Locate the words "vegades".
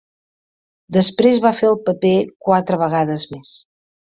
2.87-3.31